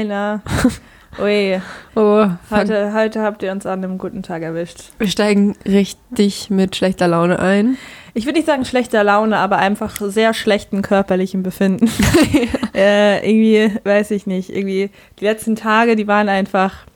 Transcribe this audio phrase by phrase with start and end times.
[0.00, 0.42] Na.
[1.20, 1.60] Ui,
[1.94, 4.84] Oh, heute, heute habt ihr uns an einem guten Tag erwischt.
[4.98, 7.76] wir steigen richtig mit schlechter Laune ein.
[8.14, 11.90] Ich würde nicht sagen schlechter Laune, aber einfach sehr schlechten körperlichen Befinden.
[12.74, 14.88] äh, irgendwie, weiß ich nicht, irgendwie
[15.20, 16.86] die letzten Tage, die waren einfach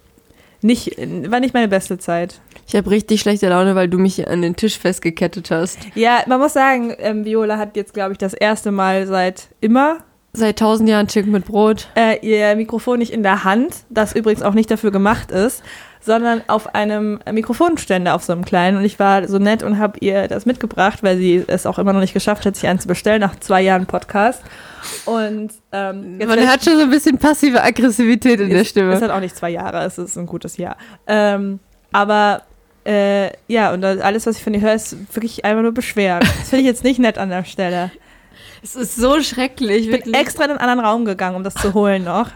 [0.62, 0.96] nicht,
[1.30, 2.40] war nicht meine beste Zeit.
[2.66, 5.78] Ich habe richtig schlechte Laune, weil du mich an den Tisch festgekettet hast.
[5.95, 9.98] Ja, man muss sagen, ähm, Viola hat jetzt, glaube ich, das erste Mal seit immer
[10.36, 11.88] Seit tausend Jahren Chicken mit Brot.
[11.96, 15.62] äh, ihr Mikrofon nicht in der Hand, das übrigens auch nicht dafür gemacht ist,
[16.00, 18.76] sondern auf einem Mikrofonständer auf so einem kleinen.
[18.76, 21.95] Und ich war so nett und habe ihr das mitgebracht, weil sie es auch immer
[21.95, 24.42] noch nicht geschafft hat, sich einen zu bestellen nach zwei Jahren Podcast.
[25.06, 28.93] Und ähm, Man hat schon so ein bisschen passive Aggressivität in der es, Stimme.
[28.93, 30.76] Es hat auch nicht zwei Jahre, es ist ein gutes Jahr.
[31.06, 31.60] Ähm,
[31.93, 32.43] aber
[32.84, 36.21] äh, ja, und alles, was ich von ihr höre, ist wirklich einfach nur beschweren.
[36.21, 37.90] Das finde ich jetzt nicht nett an der Stelle.
[38.66, 41.72] Es ist so schrecklich, Ich bin extra in einen anderen Raum gegangen, um das zu
[41.74, 42.30] holen noch,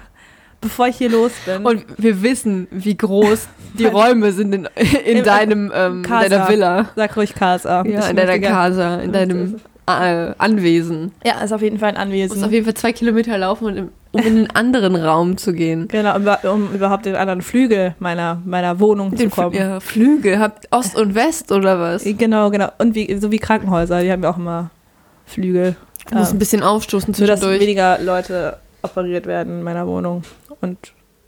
[0.61, 1.65] bevor ich hier los bin.
[1.67, 4.69] Und wir wissen, wie groß die Räume sind in,
[5.05, 6.29] in deinem, ähm, Casa.
[6.29, 6.89] deiner Villa.
[6.95, 7.83] Sag ruhig Casa.
[7.85, 9.57] Ja, in deiner Casa, in deinem
[9.89, 11.11] äh, Anwesen.
[11.25, 12.45] Ja, ist auf jeden Fall ein Anwesen.
[12.45, 15.87] auf jeden Fall zwei Kilometer laufen, um in- in einen anderen Raum zu gehen.
[15.89, 19.53] Genau, um, um überhaupt den anderen Flügel meiner, meiner Wohnung Den zu kommen.
[19.53, 22.03] Fl ja, Flügel, habt Ost und West oder was?
[22.05, 22.69] Genau, genau.
[22.79, 24.71] Und wie, so wie Krankenhäuser, die haben ja auch immer
[25.27, 25.77] Flügel.
[26.13, 26.35] Muss Ja.
[26.35, 27.61] ein bisschen aufstoßen So dass zwischendurch.
[27.63, 30.23] weniger Leute operiert werden in meiner Wohnung
[30.61, 30.79] und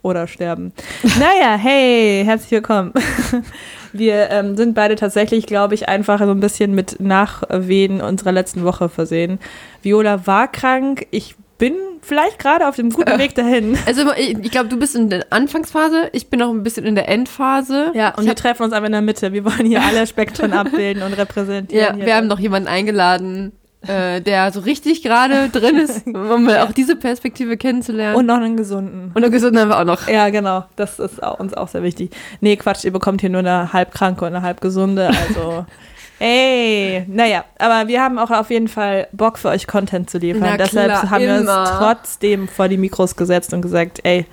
[0.01, 0.73] oder sterben.
[1.19, 2.93] naja, hey, herzlich willkommen.
[3.93, 8.63] Wir ähm, sind beide tatsächlich, glaube ich, einfach so ein bisschen mit Nachwehen unserer letzten
[8.63, 9.39] Woche versehen.
[9.81, 13.77] Viola war krank, ich bin vielleicht gerade auf dem guten Weg dahin.
[13.85, 16.95] Also ich, ich glaube, du bist in der Anfangsphase, ich bin noch ein bisschen in
[16.95, 17.91] der Endphase.
[17.93, 19.31] Ja, und ich wir treffen uns einfach in der Mitte.
[19.31, 21.99] Wir wollen hier alle Spektren abbilden und repräsentieren.
[21.99, 23.53] ja, wir haben noch jemanden eingeladen,
[23.87, 28.15] äh, der so richtig gerade drin ist, um auch diese Perspektive kennenzulernen.
[28.15, 29.11] und noch einen gesunden.
[29.13, 30.07] und einen gesunden haben wir auch noch.
[30.07, 30.65] Ja, genau.
[30.75, 32.11] Das ist auch, uns auch sehr wichtig.
[32.41, 35.07] Nee, Quatsch, ihr bekommt hier nur eine halb kranke und eine halb gesunde.
[35.07, 35.65] Also,
[36.19, 37.05] hey.
[37.07, 40.43] Naja, aber wir haben auch auf jeden Fall Bock für euch Content zu liefern.
[40.43, 41.61] Na Deshalb klar, haben wir immer.
[41.61, 44.25] uns trotzdem vor die Mikros gesetzt und gesagt, ey,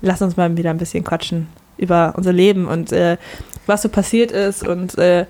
[0.00, 1.48] lass uns mal wieder ein bisschen quatschen
[1.78, 3.18] über unser Leben und äh,
[3.66, 5.26] was so passiert ist und äh,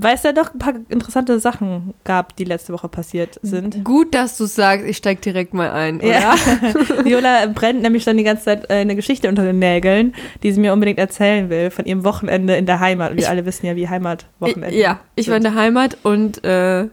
[0.00, 3.84] weil es ja doch ein paar interessante Sachen gab, die letzte Woche passiert sind.
[3.84, 6.08] Gut, dass du sagst, ich steig direkt mal ein, oder?
[6.08, 6.34] Ja.
[7.04, 10.60] Viola brennt nämlich schon die ganze Zeit äh, eine Geschichte unter den Nägeln, die sie
[10.60, 13.12] mir unbedingt erzählen will, von ihrem Wochenende in der Heimat.
[13.14, 14.76] Wir Ich- alle wissen ja, wie Heimatwochenende.
[14.76, 16.86] Ja, ich war in der Heimat und äh,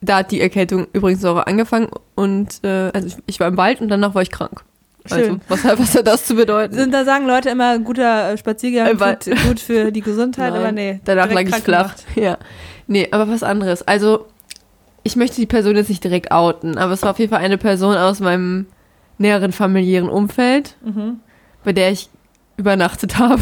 [0.00, 3.80] da hat die Erkältung übrigens auch angefangen und äh, also ich, ich war im Wald
[3.80, 4.64] und danach war ich krank.
[5.10, 6.74] Also was, hat- was hat das zu bedeuten?
[6.74, 10.70] Sind, da sagen Leute immer, guter äh, Spaziergang Äh, tut gut für die Gesundheit, aber
[10.72, 11.00] nee.
[11.04, 11.94] Danach lag ich flach.
[12.14, 12.38] Ja.
[12.86, 13.82] Nee, aber was anderes.
[13.86, 14.26] Also,
[15.02, 17.58] ich möchte die Person jetzt nicht direkt outen, aber es war auf jeden Fall eine
[17.58, 18.66] Person aus meinem
[19.18, 20.76] näheren familiären Umfeld.
[20.84, 21.20] Mhm.
[21.64, 22.08] bei der ich
[22.56, 23.40] übernachtet habe.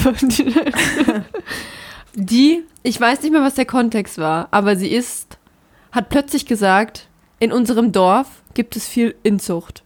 [2.14, 5.38] die, ich weiß nicht mehr, was der Kontext war, aber sie ist,
[5.92, 9.82] hat plötzlich gesagt, in unserem Dorf gibt es viel Inzucht.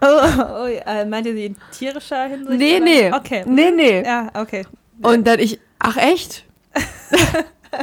[0.00, 2.58] Oh, oh, äh, meint ihr sie in tierischer Hinsicht?
[2.58, 2.84] Nee, oder?
[2.84, 3.12] nee.
[3.12, 3.44] Okay.
[3.46, 4.02] Nee, nee.
[4.04, 4.66] Ja, okay.
[5.02, 6.44] Und dann ich, ach echt?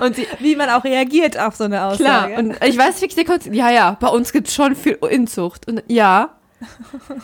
[0.01, 2.33] Und sie, Wie man auch reagiert auf so eine Aussage.
[2.33, 3.53] Klar, und ich weiß wirklich der Kontext.
[3.53, 5.67] Ja, ja, bei uns gibt's schon viel Inzucht.
[5.67, 6.31] Und ja,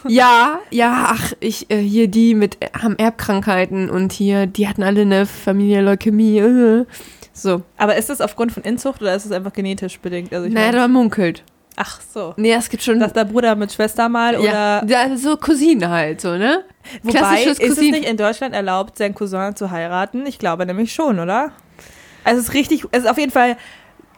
[0.07, 4.83] ja, ja, ach, ich, äh, hier die mit, äh, haben Erbkrankheiten und hier, die hatten
[4.83, 6.39] alle eine Familie Leukämie.
[6.39, 6.85] Äh.
[7.33, 10.33] So, aber ist das aufgrund von Inzucht oder ist es einfach genetisch bedingt?
[10.33, 11.43] Also ich naja, da munkelt.
[11.79, 12.33] Ach so.
[12.37, 15.89] Nee, es gibt schon, Dass der Bruder mit Schwester mal ja, oder ja, so Cousine
[15.89, 16.63] halt, so, ne?
[17.01, 17.91] Wobei, Klassisches ist es Cousin.
[17.91, 20.25] nicht in Deutschland erlaubt, seinen Cousin zu heiraten?
[20.25, 21.51] Ich glaube nämlich schon, oder?
[22.23, 23.57] Also es ist richtig, es ist auf jeden Fall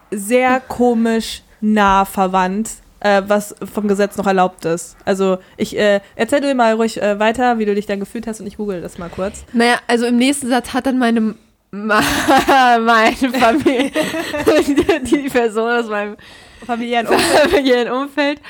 [0.09, 2.69] sehr komisch nah verwandt,
[2.99, 4.97] äh, was vom Gesetz noch erlaubt ist.
[5.05, 8.41] Also ich, äh, erzähl du mal ruhig äh, weiter, wie du dich dann gefühlt hast
[8.41, 9.45] und ich google das mal kurz.
[9.53, 11.35] Naja, also im nächsten Satz hat dann meine,
[11.71, 13.91] meine Familie,
[15.03, 16.17] die Person aus meinem
[16.65, 18.41] Familiären familiären Umfeld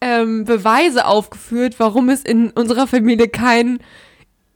[0.00, 3.78] ähm, Beweise aufgeführt, warum es in unserer Familie keine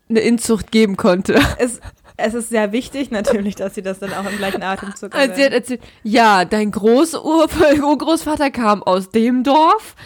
[0.08, 1.40] Inzucht geben konnte.
[1.58, 1.80] es,
[2.16, 5.44] es ist sehr wichtig natürlich, dass sie das dann auch im gleichen Atemzug Also sie
[5.44, 9.96] hat erzählt, ja, dein Großurgroßvater kam aus dem Dorf,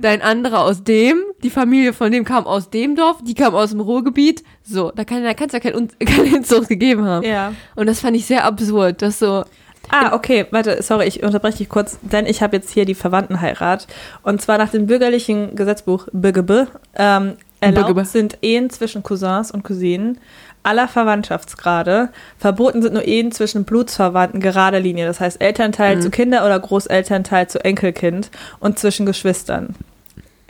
[0.00, 3.70] dein anderer aus dem, die Familie von dem kam aus dem Dorf, die kam aus
[3.70, 4.42] dem Ruhrgebiet.
[4.64, 7.24] So, da kann kann's ja kein, keine Inzucht gegeben haben.
[7.24, 7.54] Ja.
[7.76, 9.44] Und das fand ich sehr absurd, dass so,
[9.90, 13.86] Ah, okay, warte, sorry, ich unterbreche dich kurz, denn ich habe jetzt hier die Verwandtenheirat.
[14.22, 18.06] Und zwar nach dem bürgerlichen Gesetzbuch BGB ähm, erlaubt BGB.
[18.06, 20.18] sind Ehen zwischen Cousins und Cousinen
[20.62, 22.10] aller Verwandtschaftsgrade.
[22.38, 26.02] Verboten sind nur Ehen zwischen Blutsverwandten gerader Linie, das heißt Elternteil Mhm.
[26.02, 29.74] zu Kinder oder Großelternteil zu Enkelkind und zwischen Geschwistern.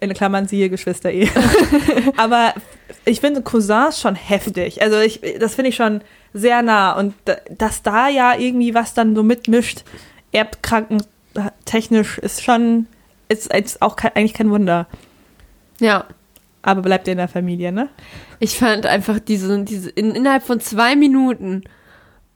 [0.01, 1.29] In Klammern siehe Geschwister-Ehe.
[2.17, 2.55] Aber
[3.05, 4.83] ich finde Cousins schon heftig.
[4.83, 6.01] Also ich, das finde ich schon
[6.33, 6.93] sehr nah.
[6.93, 7.15] Und
[7.51, 9.85] dass da ja irgendwie was dann so mitmischt,
[10.33, 12.87] erbkrankentechnisch, ist schon,
[13.29, 14.87] ist, ist auch kein, eigentlich kein Wunder.
[15.81, 16.05] Ja.
[16.63, 17.89] Aber bleibt ihr in der Familie, ne?
[18.39, 21.63] Ich fand einfach diese, diese in, innerhalb von zwei Minuten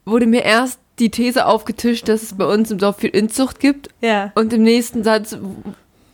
[0.06, 3.88] wurde mir erst die These aufgetischt, dass es bei uns im Dorf viel Inzucht gibt.
[4.00, 4.32] Ja.
[4.34, 5.36] Und im nächsten Satz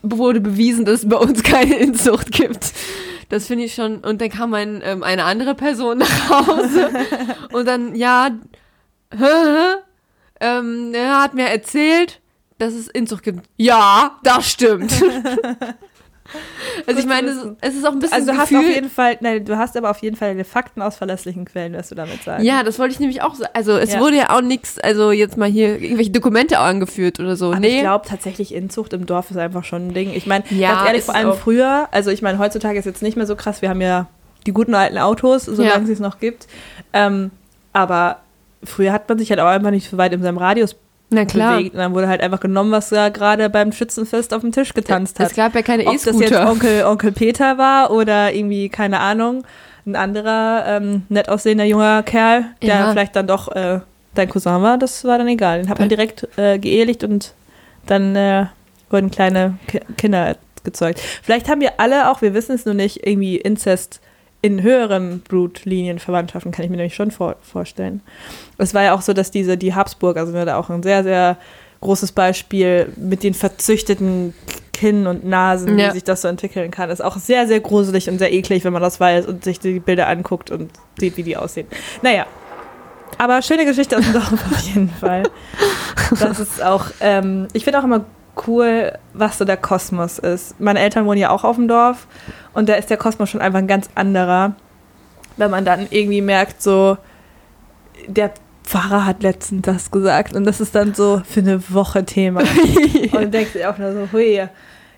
[0.02, 2.72] wurde bewiesen, dass es bei uns keine Inzucht gibt.
[3.30, 3.98] Das finde ich schon.
[3.98, 6.90] Und dann kam ein, ähm, eine andere Person nach Hause
[7.52, 8.30] und dann, ja,
[10.40, 12.20] ähm, er hat mir erzählt,
[12.58, 13.46] dass es Inzucht gibt.
[13.56, 14.92] Ja, das stimmt.
[16.86, 19.18] Also ich meine, es, es, ist auch ein bisschen Also du hast auf jeden Fall,
[19.20, 22.22] nein, du hast aber auf jeden Fall deine Fakten aus verlässlichen Quellen, wirst du damit
[22.22, 22.42] sagen.
[22.42, 23.50] Ja, das wollte ich nämlich auch sagen.
[23.54, 24.00] Also es ja.
[24.00, 27.48] wurde ja auch nichts, also jetzt mal hier irgendwelche Dokumente angeführt oder so.
[27.48, 27.76] Aber nee.
[27.76, 30.12] ich glaube tatsächlich, Inzucht im Dorf ist einfach schon ein Ding.
[30.14, 33.16] Ich meine, ja, ganz ehrlich, vor allem früher, also ich meine, heutzutage ist jetzt nicht
[33.16, 34.06] mehr so krass, wir haben ja
[34.46, 35.92] die guten alten Autos, solange ja.
[35.92, 36.46] es noch gibt.
[36.92, 37.30] Ähm,
[37.72, 38.20] aber
[38.64, 40.76] früher hat man sich halt auch einfach nicht so weit in seinem Radius
[41.10, 41.56] na klar.
[41.56, 41.74] bewegt.
[41.74, 45.18] Und dann wurde halt einfach genommen, was da gerade beim Schützenfest auf dem Tisch getanzt
[45.20, 45.28] hat.
[45.28, 46.16] Es gab ja keine E-Scooter.
[46.16, 49.44] Ob das jetzt Onkel, Onkel Peter war oder irgendwie, keine Ahnung,
[49.86, 52.90] ein anderer ähm, nett aussehender junger Kerl, der ja.
[52.90, 53.80] vielleicht dann doch äh,
[54.14, 55.62] dein Cousin war, das war dann egal.
[55.62, 57.34] Den hat man direkt äh, geehelicht und
[57.86, 58.46] dann äh,
[58.90, 61.00] wurden kleine Ki Kinder gezeugt.
[61.22, 64.00] Vielleicht haben wir alle auch, wir wissen es nur nicht, irgendwie Inzest
[64.42, 68.00] in höheren Blutlinienverwandtschaften kann ich mir nämlich schon vor, vorstellen.
[68.58, 71.02] Es war ja auch so, dass diese, die Habsburger sind ja da auch ein sehr,
[71.02, 71.36] sehr
[71.80, 74.34] großes Beispiel mit den verzüchteten
[74.72, 75.88] Kinn und Nasen, ja.
[75.88, 76.88] wie sich das so entwickeln kann.
[76.88, 79.78] Ist auch sehr, sehr gruselig und sehr eklig, wenn man das weiß und sich die
[79.80, 81.66] Bilder anguckt und sieht, wie die aussehen.
[82.02, 82.26] Naja.
[83.18, 85.24] Aber schöne Geschichte aus dem Dorf auf jeden Fall.
[86.18, 88.04] Das ist auch, ähm, ich finde auch immer
[88.46, 90.60] cool, was so der Kosmos ist.
[90.60, 92.06] Meine Eltern wohnen ja auch auf dem Dorf
[92.52, 94.54] und da ist der Kosmos schon einfach ein ganz anderer.
[95.36, 96.96] Wenn man dann irgendwie merkt, so,
[98.06, 98.32] der
[98.64, 102.40] Pfarrer hat letztens das gesagt und das ist dann so für eine Woche Thema.
[103.12, 104.40] und du denkst dir auch nur so, hui,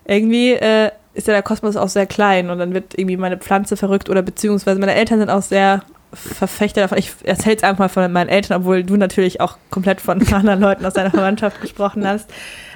[0.05, 3.77] irgendwie äh, ist ja der Kosmos auch sehr klein und dann wird irgendwie meine Pflanze
[3.77, 5.83] verrückt oder beziehungsweise meine Eltern sind auch sehr
[6.13, 6.97] Verfechter davon.
[6.97, 10.59] Ich erzähle es einfach mal von meinen Eltern, obwohl du natürlich auch komplett von anderen
[10.59, 12.29] Leuten aus deiner Verwandtschaft gesprochen hast.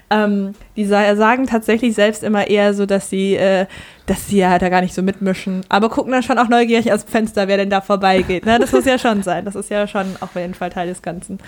[0.09, 3.65] Ähm, die sagen tatsächlich selbst immer eher so, dass sie, äh,
[4.05, 7.03] dass sie ja da gar nicht so mitmischen, aber gucken dann schon auch neugierig aus
[7.03, 8.45] dem Fenster, wer denn da vorbeigeht.
[8.45, 8.57] Ne?
[8.57, 9.43] Das muss ja schon sein.
[9.43, 11.39] Das ist ja schon auf jeden Fall Teil des Ganzen.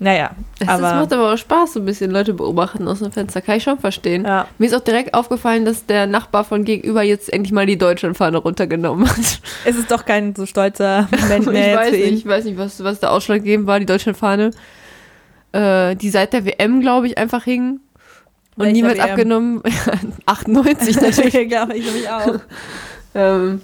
[0.00, 0.30] Naja,
[0.60, 0.82] das, aber.
[0.82, 3.40] Das macht aber auch Spaß, so ein bisschen Leute beobachten aus dem Fenster.
[3.40, 4.24] Kann ich schon verstehen.
[4.24, 4.46] Ja.
[4.58, 8.38] Mir ist auch direkt aufgefallen, dass der Nachbar von gegenüber jetzt endlich mal die Deutschlandfahne
[8.38, 9.40] runtergenommen hat.
[9.64, 11.72] Es ist doch kein so stolzer Moment mehr.
[11.72, 14.52] ich, weiß nicht, ich weiß nicht, was, was der Ausschlaggebend war, die Deutschlandfahne
[15.52, 17.80] äh, die seit der WM, glaube ich, einfach hing.
[18.56, 19.10] Und Welcher niemals WM?
[19.10, 19.62] abgenommen.
[20.26, 21.48] 98 natürlich.
[21.48, 22.34] glaube ich nämlich auch.
[23.14, 23.60] ähm,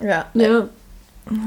[0.00, 0.26] ja.
[0.34, 0.68] ja.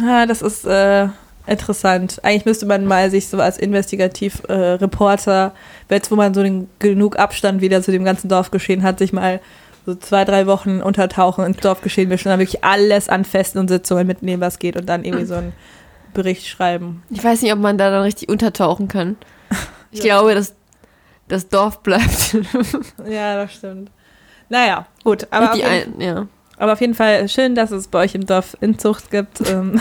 [0.02, 1.08] Ja, das ist äh,
[1.48, 2.20] interessant.
[2.24, 5.54] Eigentlich müsste man mal sich so als Investigativ-Reporter,
[5.90, 9.14] äh, jetzt wo man so den, genug Abstand wieder zu dem ganzen Dorfgeschehen hat, sich
[9.14, 9.42] mal
[9.86, 14.08] so zwei, drei Wochen untertauchen ins Dorfgeschehen mischen, dann wirklich alles an Festen und Sitzungen
[14.08, 15.54] mitnehmen, was geht und dann irgendwie so einen
[16.14, 17.04] Bericht schreiben.
[17.12, 19.18] Ich weiß nicht, ob man da dann richtig untertauchen kann.
[19.96, 20.18] Ich ja.
[20.18, 20.54] glaube, das,
[21.28, 22.36] das Dorf bleibt.
[23.10, 23.90] ja, das stimmt.
[24.50, 25.26] Naja, gut.
[25.32, 26.28] Aber auf, jeden, ein, ja.
[26.58, 29.50] aber auf jeden Fall schön, dass es bei euch im Dorf Inzucht gibt.
[29.50, 29.80] Ähm,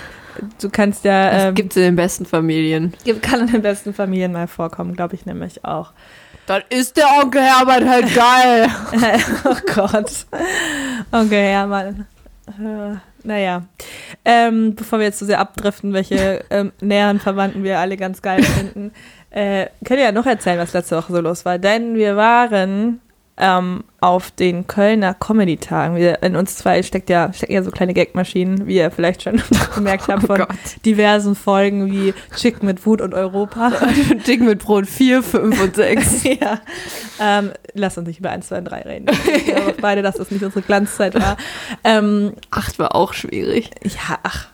[0.60, 1.48] du kannst ja.
[1.48, 2.92] Ähm, gibt es in den besten Familien.
[3.22, 5.92] Kann in den besten Familien mal vorkommen, glaube ich nämlich auch.
[6.44, 8.68] Dann ist der Onkel Herbert halt geil.
[9.44, 10.26] oh Gott.
[11.10, 11.94] Onkel Herbert.
[12.46, 13.64] Äh, naja.
[14.24, 18.22] Ähm, bevor wir jetzt zu so sehr abdriften, welche ähm, näheren Verwandten wir alle ganz
[18.22, 18.92] geil finden,
[19.36, 21.58] äh, könnt ihr ja noch erzählen, was letzte Woche so los war.
[21.58, 23.02] Denn wir waren
[23.36, 25.98] ähm, auf den Kölner Comedy-Tagen.
[25.98, 29.42] In uns zwei steckt ja, stecken ja so kleine Gagmaschinen, wie ihr vielleicht schon
[29.74, 30.46] gemerkt habt, oh von oh
[30.86, 33.72] diversen Folgen wie Chicken mit Wut und Europa.
[34.24, 36.24] Chicken mit Brot 4, 5 und 6.
[36.40, 36.60] ja.
[37.20, 39.06] Ähm, lass uns nicht über 1, 2 und 3 reden.
[39.36, 41.36] Ich glaube beide, dass das nicht unsere Glanzzeit war.
[41.84, 43.70] Ähm, 8 war auch schwierig.
[43.84, 44.46] Ja, ach,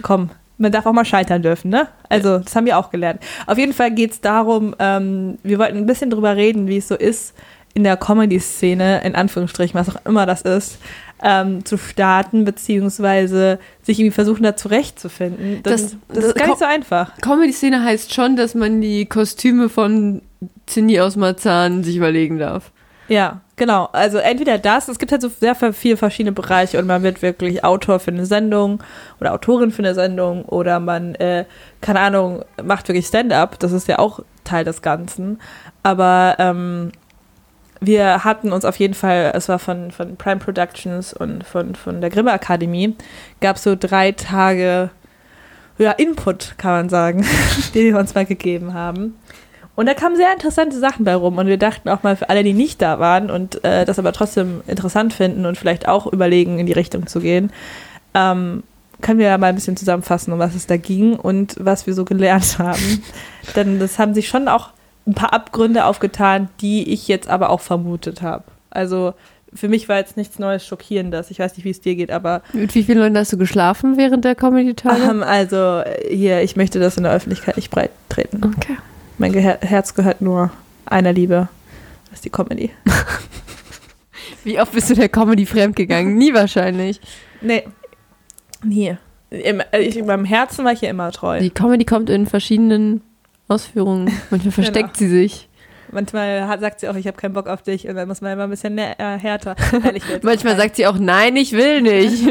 [0.00, 0.30] komm,
[0.62, 1.88] man darf auch mal scheitern dürfen, ne?
[2.08, 3.20] Also, das haben wir auch gelernt.
[3.46, 6.88] Auf jeden Fall geht es darum, ähm, wir wollten ein bisschen drüber reden, wie es
[6.88, 7.34] so ist,
[7.74, 10.78] in der Comedy-Szene, in Anführungsstrichen, was auch immer das ist,
[11.22, 15.62] ähm, zu starten, beziehungsweise sich irgendwie versuchen, da zurechtzufinden.
[15.62, 17.16] Das, das, das, das ist gar nicht so einfach.
[17.20, 20.22] Comedy-Szene heißt schon, dass man die Kostüme von
[20.66, 22.72] Cindy aus Marzahn sich überlegen darf.
[23.12, 23.90] Ja, genau.
[23.92, 27.62] Also entweder das, es gibt halt so sehr viele verschiedene Bereiche und man wird wirklich
[27.62, 28.82] Autor für eine Sendung
[29.20, 31.44] oder Autorin für eine Sendung oder man, äh,
[31.82, 33.58] keine Ahnung, macht wirklich Stand-up.
[33.58, 35.42] Das ist ja auch Teil des Ganzen.
[35.82, 36.92] Aber ähm,
[37.80, 42.00] wir hatten uns auf jeden Fall, es war von, von Prime Productions und von, von
[42.00, 42.96] der Grimme Akademie,
[43.42, 44.88] gab es so drei Tage
[45.76, 47.26] ja, Input, kann man sagen,
[47.74, 49.18] den wir uns mal gegeben haben.
[49.74, 52.44] Und da kamen sehr interessante Sachen bei rum und wir dachten auch mal für alle,
[52.44, 56.58] die nicht da waren und äh, das aber trotzdem interessant finden und vielleicht auch überlegen,
[56.58, 57.50] in die Richtung zu gehen,
[58.14, 58.62] ähm,
[59.00, 61.94] können wir ja mal ein bisschen zusammenfassen, um was es da ging und was wir
[61.94, 63.02] so gelernt haben.
[63.56, 64.70] Denn das haben sich schon auch
[65.06, 68.44] ein paar Abgründe aufgetan, die ich jetzt aber auch vermutet habe.
[68.70, 69.14] Also
[69.54, 71.30] für mich war jetzt nichts Neues Schockierendes.
[71.30, 72.42] Ich weiß nicht, wie es dir geht, aber.
[72.52, 75.02] Mit wie vielen Leuten hast du geschlafen während der Comedy-Tage?
[75.02, 78.40] Ähm, also hier, ich möchte das in der Öffentlichkeit nicht breit treten.
[78.44, 78.76] Okay.
[79.22, 80.50] Mein Ge Herz gehört nur
[80.84, 81.48] einer Liebe.
[82.06, 82.70] Das ist die Comedy.
[84.42, 86.16] wie oft bist du der Comedy fremdgegangen?
[86.16, 87.00] Nie wahrscheinlich.
[87.40, 87.62] Nee.
[88.64, 88.96] Nie.
[89.30, 91.38] Im, ich, in meinem Herzen war ich ja immer treu.
[91.38, 93.00] Die Comedy kommt in verschiedenen
[93.46, 94.10] Ausführungen.
[94.30, 94.98] Manchmal versteckt genau.
[94.98, 95.48] sie sich.
[95.92, 98.32] Manchmal hat, sagt sie auch, ich habe keinen Bock auf dich und dann muss man
[98.32, 99.54] immer ein bisschen äh, härter.
[100.22, 102.24] Manchmal sagt sie auch, nein, ich will nicht.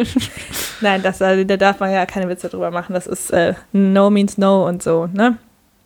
[0.81, 2.91] nein, das, also, da darf man ja keine Witze drüber machen.
[2.91, 5.37] Das ist äh, no means no und so, ne?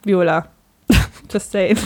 [0.04, 0.48] Viola.
[1.32, 1.78] Just saying.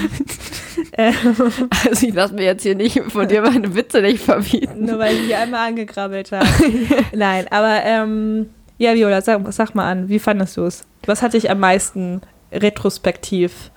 [0.97, 4.85] also ich lasse mir jetzt hier nicht von dir meine Witze nicht verbieten.
[4.85, 6.47] Nur weil ich hier einmal angekrabbelt habe.
[7.15, 10.83] Nein, aber ähm, ja, Viola, sag, sag mal an, wie fandest du es?
[11.05, 13.71] Was hat dich am meisten retrospektiv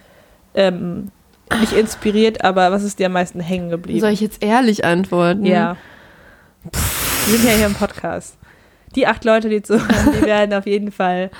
[0.55, 1.11] ähm,
[1.61, 4.00] nicht inspiriert, aber was ist dir am meisten hängen geblieben?
[4.00, 5.45] Soll ich jetzt ehrlich antworten?
[5.45, 5.76] Ja.
[7.26, 8.37] Wir sind ja hier im Podcast.
[8.95, 11.31] Die acht Leute, die zuhören, die werden auf jeden Fall.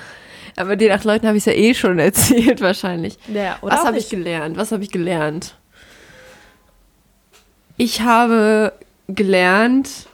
[0.56, 3.18] Aber den acht Leuten habe ich es ja eh schon erzählt, wahrscheinlich.
[3.32, 4.56] Ja, Was habe ich gelernt?
[4.56, 5.56] Was habe ich gelernt?
[7.76, 8.73] Ich habe
[9.09, 10.06] gelernt,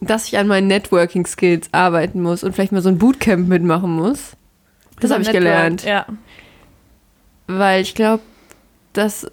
[0.00, 4.32] dass ich an meinen Networking-Skills arbeiten muss und vielleicht mal so ein Bootcamp mitmachen muss.
[5.00, 5.84] Das habe ich Network, gelernt.
[5.84, 6.06] Ja.
[7.46, 8.22] Weil ich glaube,
[8.92, 9.26] dass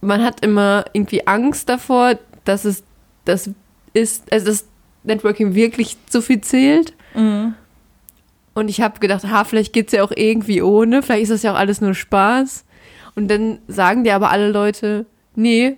[0.00, 2.82] man hat immer irgendwie Angst davor, dass es
[3.24, 3.50] das
[3.92, 4.66] ist, also das
[5.04, 6.94] Networking wirklich zu viel zählt.
[7.14, 7.54] Mhm.
[8.54, 11.42] Und ich habe gedacht, ha, vielleicht geht es ja auch irgendwie ohne, vielleicht ist das
[11.42, 12.64] ja auch alles nur Spaß.
[13.14, 15.76] Und dann sagen dir aber alle Leute, nee,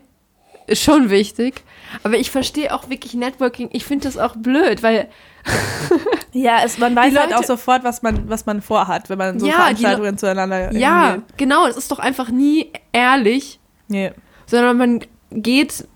[0.67, 1.63] ist schon wichtig.
[2.03, 5.09] Aber ich verstehe auch wirklich Networking, ich finde das auch blöd, weil
[6.33, 9.39] ja, es, man weiß Leute, halt auch sofort, was man, was man vorhat, wenn man
[9.39, 11.39] so ja, Veranstaltungen zueinander Ja, geht.
[11.39, 13.59] genau, es ist doch einfach nie ehrlich.
[13.89, 14.13] Nee.
[14.47, 15.01] Sondern man
[15.31, 15.87] geht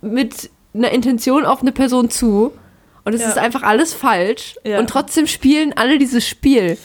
[0.00, 2.52] mit einer Intention auf eine Person zu
[3.04, 3.28] und es ja.
[3.28, 4.78] ist einfach alles falsch ja.
[4.78, 6.78] und trotzdem spielen alle dieses Spiel.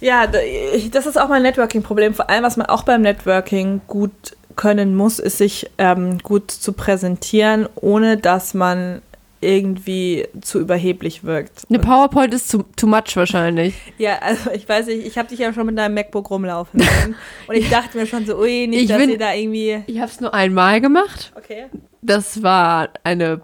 [0.00, 2.14] Ja, das ist auch mein Networking-Problem.
[2.14, 4.12] Vor allem, was man auch beim Networking gut
[4.54, 9.02] können muss, ist sich ähm, gut zu präsentieren, ohne dass man
[9.40, 11.62] irgendwie zu überheblich wirkt.
[11.68, 13.74] Eine PowerPoint ist too, too much wahrscheinlich.
[13.98, 17.14] ja, also ich weiß nicht, ich habe dich ja schon mit deinem MacBook rumlaufen sehen.
[17.46, 19.82] und ich dachte mir schon so, ui, nicht, ich dass bin, ihr da irgendwie.
[19.86, 21.32] Ich habe es nur einmal gemacht.
[21.36, 21.66] Okay.
[22.02, 23.42] Das war eine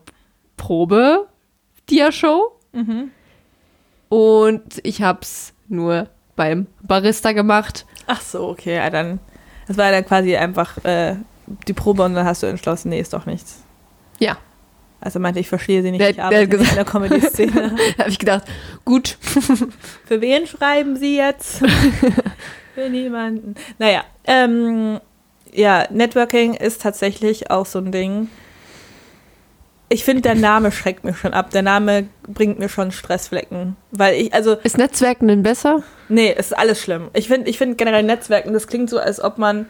[1.86, 2.52] Probe-Dia-Show.
[2.72, 3.10] Mhm.
[4.08, 7.86] Und ich habe es nur beim Barista gemacht.
[8.06, 9.20] Ach so, okay, ja, dann.
[9.66, 11.16] Das war dann quasi einfach äh,
[11.66, 13.62] die Probe und dann hast du entschlossen, nee, ist doch nichts.
[14.18, 14.36] Ja.
[15.00, 17.74] Also meinte, ich verstehe sie nicht, der, ich arbeite in der Comedy-Szene.
[17.96, 18.44] da habe ich gedacht,
[18.84, 19.16] gut.
[20.04, 21.58] Für wen schreiben Sie jetzt?
[22.74, 23.54] Für niemanden.
[23.78, 25.00] Naja, ähm,
[25.52, 28.28] ja, Networking ist tatsächlich auch so ein Ding.
[29.94, 31.50] Ich finde, der Name schreckt mich schon ab.
[31.50, 33.76] Der Name bringt mir schon Stressflecken.
[33.92, 34.54] Weil ich, also.
[34.64, 35.84] Ist Netzwerken denn besser?
[36.08, 37.10] Nee, ist alles schlimm.
[37.12, 39.66] Ich finde ich find generell Netzwerken, das klingt so, als ob man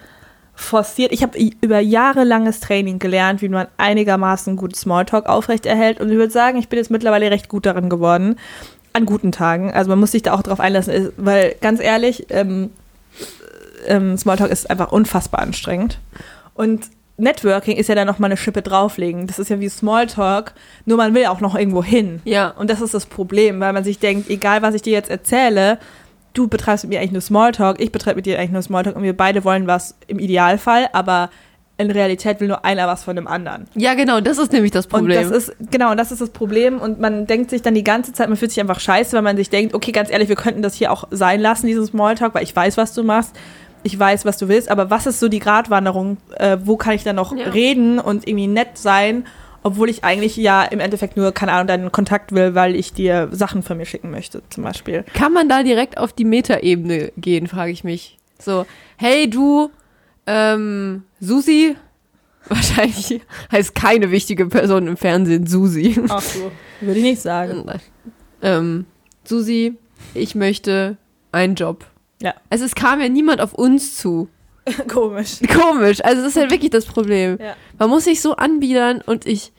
[0.54, 1.12] forciert.
[1.12, 6.00] Ich habe über jahrelanges Training gelernt, wie man einigermaßen gut Smalltalk aufrechterhält.
[6.00, 8.36] Und ich würde sagen, ich bin jetzt mittlerweile recht gut darin geworden.
[8.94, 9.74] An guten Tagen.
[9.74, 12.70] Also man muss sich da auch drauf einlassen, weil ganz ehrlich, ähm,
[13.86, 15.98] ähm, Smalltalk ist einfach unfassbar anstrengend.
[16.54, 19.26] Und Networking ist ja dann noch mal eine Schippe drauflegen.
[19.26, 20.52] Das ist ja wie Smalltalk,
[20.84, 22.20] nur man will auch noch irgendwo hin.
[22.24, 22.50] Ja.
[22.50, 25.78] Und das ist das Problem, weil man sich denkt, egal was ich dir jetzt erzähle,
[26.32, 29.04] du betreibst mit mir eigentlich nur Smalltalk, ich betreibe mit dir eigentlich nur Smalltalk und
[29.04, 31.30] wir beide wollen was im Idealfall, aber
[31.76, 33.66] in Realität will nur einer was von dem anderen.
[33.74, 35.26] Ja, genau, das ist nämlich das Problem.
[35.26, 36.80] Und das ist, genau, und das ist das Problem.
[36.80, 39.36] Und man denkt sich dann die ganze Zeit, man fühlt sich einfach scheiße, weil man
[39.36, 42.44] sich denkt, okay, ganz ehrlich, wir könnten das hier auch sein lassen, dieses Smalltalk, weil
[42.44, 43.34] ich weiß, was du machst.
[43.84, 46.16] Ich weiß, was du willst, aber was ist so die Gratwanderung?
[46.36, 47.50] Äh, wo kann ich dann noch ja.
[47.50, 49.24] reden und irgendwie nett sein
[49.66, 53.28] obwohl ich eigentlich ja im Endeffekt nur, keine Ahnung, deinen Kontakt will, weil ich dir
[53.32, 55.04] Sachen von mir schicken möchte, zum Beispiel.
[55.14, 58.18] Kann man da direkt auf die Metaebene gehen, frage ich mich.
[58.38, 58.66] So,
[58.98, 59.70] hey du,
[60.26, 61.76] ähm, Susi,
[62.48, 65.98] wahrscheinlich heißt keine wichtige Person im Fernsehen Susi.
[66.08, 67.64] Ach so, würde ich nicht sagen.
[68.42, 68.84] Ähm,
[69.24, 69.78] Susi,
[70.12, 70.98] ich möchte
[71.32, 71.86] einen Job.
[72.24, 72.34] Ja.
[72.48, 74.28] Also es kam ja niemand auf uns zu.
[74.88, 75.40] Komisch.
[75.52, 76.02] Komisch.
[76.02, 77.36] Also das ist halt wirklich das Problem.
[77.38, 77.54] Ja.
[77.78, 79.52] Man muss sich so anbiedern und ich,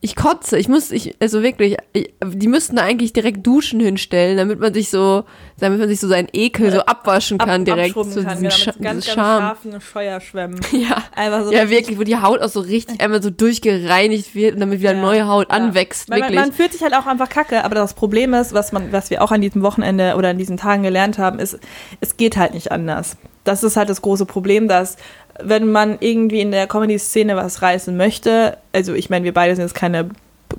[0.00, 0.56] ich kotze.
[0.58, 4.72] Ich muss, ich, also wirklich, ich, die müssten da eigentlich direkt Duschen hinstellen, damit man
[4.72, 5.24] sich so,
[5.58, 7.96] damit man sich so seinen Ekel so abwaschen kann direkt.
[7.96, 10.60] Abschrubben so kann, diesen genau, mit so ganz, ganz scharfen Scheuerschwämmen.
[10.72, 11.02] Ja.
[11.16, 14.60] Einfach so ja, wirklich, wo die Haut auch so richtig einmal so durchgereinigt wird und
[14.60, 15.56] damit wieder Ja, neue Haut ja.
[15.56, 16.08] anwächst.
[16.08, 16.46] Man, man, Wirklich.
[16.46, 19.22] man fühlt sich halt auch einfach kacke, aber das Problem ist, was, man, was wir
[19.22, 21.58] auch an diesem Wochenende oder an diesen Tagen gelernt haben, ist,
[22.00, 23.16] es geht halt nicht anders.
[23.42, 24.96] Das ist halt das große Problem, dass
[25.42, 29.64] wenn man irgendwie in der Comedy-Szene was reißen möchte, also ich meine, wir beide sind
[29.64, 30.10] jetzt keine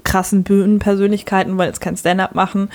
[0.03, 2.69] krassen Bühnenpersönlichkeiten, wollen jetzt kein Stand-up machen,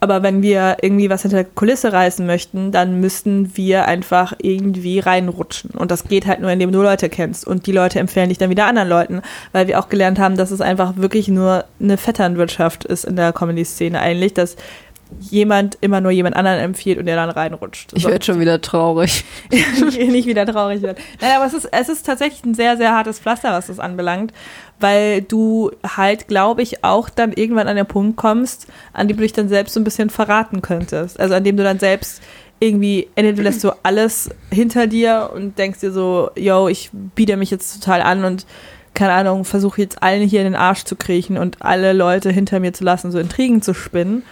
[0.00, 4.98] aber wenn wir irgendwie was hinter der Kulisse reißen möchten, dann müssten wir einfach irgendwie
[4.98, 5.70] reinrutschen.
[5.72, 7.46] Und das geht halt nur, indem du Leute kennst.
[7.46, 9.20] Und die Leute empfehlen dich dann wieder anderen Leuten,
[9.52, 13.34] weil wir auch gelernt haben, dass es einfach wirklich nur eine Vetternwirtschaft ist in der
[13.34, 14.56] Comedy-Szene eigentlich, dass
[15.18, 17.92] jemand immer nur jemand anderen empfiehlt und der dann reinrutscht.
[17.94, 18.08] ich So.
[18.08, 19.24] werde schon wieder traurig.
[19.50, 20.98] nicht wieder traurig wird.
[21.20, 24.32] Nein, aber es ist, es ist tatsächlich ein sehr, sehr hartes Pflaster, was das anbelangt,
[24.78, 29.22] weil du halt, glaube ich, auch dann irgendwann an den Punkt kommst, an dem du
[29.22, 31.18] dich dann selbst so ein bisschen verraten könntest.
[31.18, 32.22] Also an dem du dann selbst
[32.60, 37.36] irgendwie, entweder du lässt so alles hinter dir und denkst dir so, yo, ich biete
[37.36, 38.46] mich jetzt total an und
[38.94, 42.60] keine Ahnung, versuche jetzt allen hier in den Arsch zu kriechen und alle Leute hinter
[42.60, 44.24] mir zu lassen, so Intrigen zu spinnen.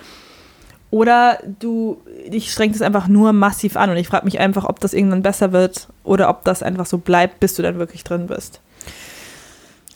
[0.91, 4.81] Oder du, dich strengt es einfach nur massiv an und ich frage mich einfach, ob
[4.81, 8.27] das irgendwann besser wird oder ob das einfach so bleibt, bis du dann wirklich drin
[8.27, 8.61] bist.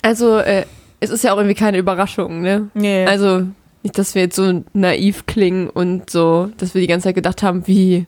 [0.01, 0.65] Also, äh,
[0.99, 2.69] es ist ja auch irgendwie keine Überraschung, ne?
[2.73, 3.05] Nee.
[3.05, 3.47] Also,
[3.81, 7.41] nicht, dass wir jetzt so naiv klingen und so, dass wir die ganze Zeit gedacht
[7.43, 8.05] haben, wie,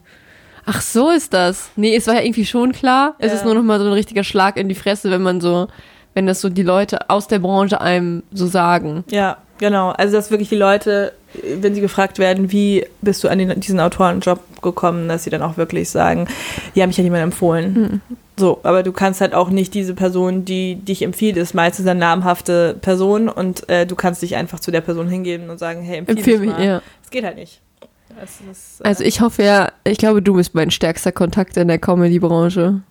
[0.66, 1.70] ach so ist das.
[1.76, 3.16] Nee, es war ja irgendwie schon klar.
[3.20, 3.38] Es Ja.
[3.40, 5.68] ist nur noch mal so ein richtiger Schlag in die Fresse, wenn man so,
[6.14, 9.04] wenn das so die Leute aus der Branche einem so sagen.
[9.10, 9.90] ja, genau.
[9.92, 11.14] Also dass wirklich die Leute,
[11.60, 15.42] wenn sie gefragt werden, wie bist du an den, diesen Autorenjob gekommen, dass sie dann
[15.42, 16.28] auch wirklich sagen,
[16.74, 18.02] ja, mich hat jemand empfohlen.
[18.38, 22.00] So, aber du kannst halt auch nicht diese Person, die dich empfiehlt, ist meistens eine
[22.00, 26.00] namhafte Person und äh, du kannst dich einfach zu der Person hingeben und sagen, hey,
[26.00, 26.66] empfehle Empfehl mich mal.
[26.66, 26.82] ja.
[27.02, 27.62] Das geht halt nicht.
[28.20, 31.68] Das ist, äh, Also ich hoffe ja, ich glaube, du bist mein stärkster Kontakt in
[31.68, 32.82] der Comedy-Branche.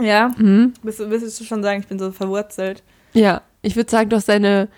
[0.00, 0.72] ja, Mhm.
[0.82, 2.82] willst du, willst du schon sagen, ich bin so verwurzelt?
[3.14, 4.68] Ja, ich würde sagen, du hast deine,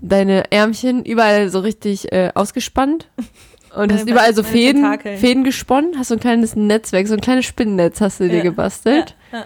[0.00, 3.08] deine Ärmchen überall so richtig äh, ausgespannt.
[3.76, 4.98] Und hast überall so Fäden.
[5.18, 8.42] Fäden gesponnen, hast so ein kleines Netzwerk, so ein kleines Spinnennetz hast du dir Ja.
[8.42, 9.14] gebastelt.
[9.30, 9.44] Ja, ja.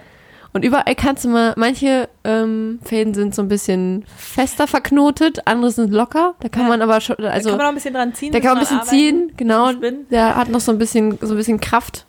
[0.55, 5.71] Und überall kannst du mal, manche ähm, Fäden sind so ein bisschen fester verknotet, andere
[5.73, 6.35] sind locker.
[6.41, 6.69] Da kann Ja.
[6.69, 8.33] man aber schon, da also kann man auch ein bisschen dran ziehen.
[8.33, 8.99] da kann man ein bisschen dran arbeiten.
[8.99, 9.73] ziehen, genau.
[10.11, 12.07] Der hat noch so ein bisschen, so ein bisschen Kraft.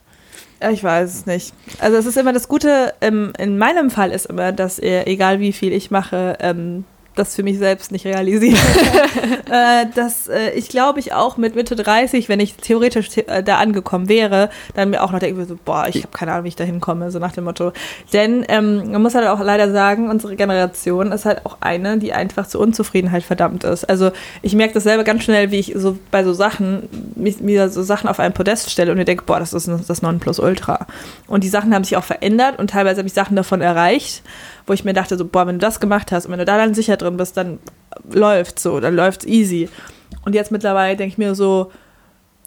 [0.71, 1.53] Ich weiß es nicht.
[1.79, 5.51] Also es ist immer das Gute, ähm, in meinem Fall ist immer, dass egal wie
[5.51, 8.57] viel ich mache, ähm, das für mich selbst nicht realisiere.
[9.51, 13.43] äh, dass äh, ich glaube ich auch mit Mitte 30, wenn ich theoretisch the äh,
[13.43, 16.49] da angekommen wäre, dann mir auch noch würde, so, boah, ich habe keine Ahnung, wie
[16.49, 17.71] ich da hinkomme, so nach dem Motto.
[18.11, 22.13] Denn ähm, man muss halt auch leider sagen, unsere Generation ist halt auch eine, die
[22.13, 23.85] einfach zur Unzufriedenheit verdammt ist.
[23.85, 27.69] Also ich merke das selber ganz schnell, wie ich so bei so Sachen, mich, mir
[27.69, 30.87] so Sachen auf ein Podest stelle und mir denke, boah, das ist das Nonplusultra.
[31.27, 34.23] Und die Sachen haben sich auch verändert und teilweise habe ich Sachen davon erreicht,
[34.67, 36.57] wo ich mir dachte, so, boah, wenn du das gemacht hast und wenn du da
[36.57, 37.59] dann sicher drin bist, dann
[38.11, 39.69] läuft so, dann läuft's easy.
[40.25, 41.71] Und jetzt mittlerweile denke ich mir so,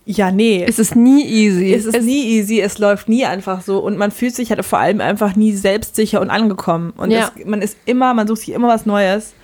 [0.08, 0.64] ja, nee.
[0.66, 1.74] Es ist nie easy.
[1.74, 4.78] Es ist nie easy, es läuft nie einfach so und man fühlt sich halt vor
[4.78, 6.92] allem einfach nie selbstsicher und angekommen.
[6.96, 7.32] Und Ja.
[7.36, 9.34] es, man ist immer, man sucht sich immer was Neues,